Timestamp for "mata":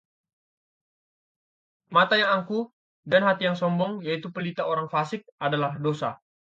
1.93-2.17